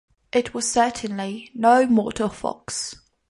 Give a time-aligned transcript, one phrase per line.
[0.33, 2.95] It was certainly no mortal fox.